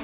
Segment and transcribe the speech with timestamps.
[0.00, 0.03] う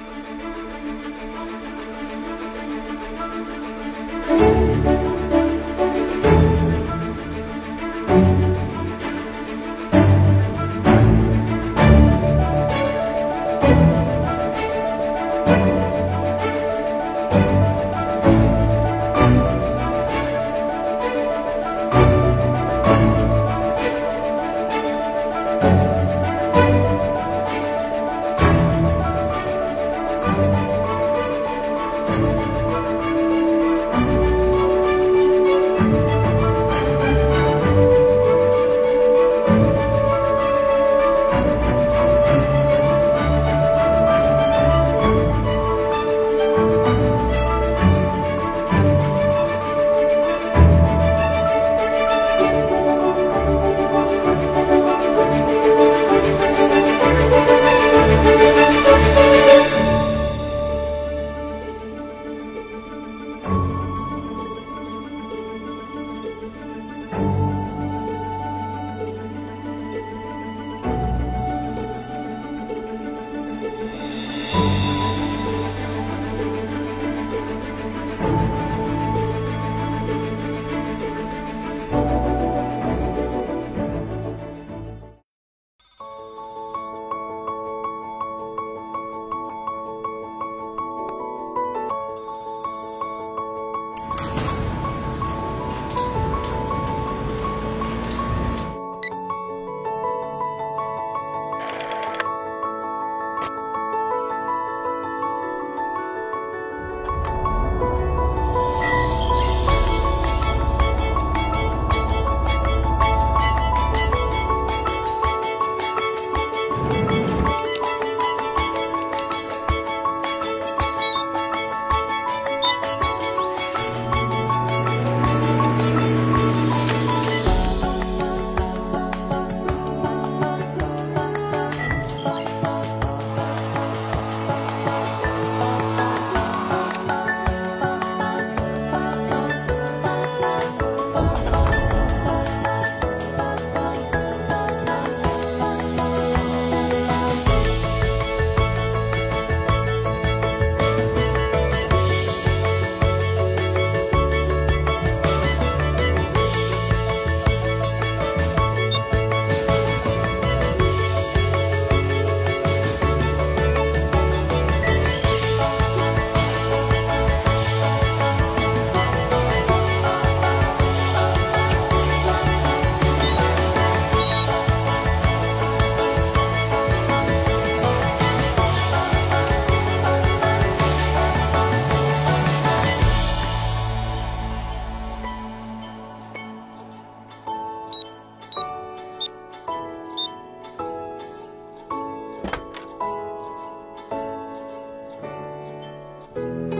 [196.33, 196.70] Bye.